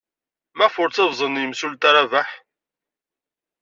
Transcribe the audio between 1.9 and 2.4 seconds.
Rabaḥ?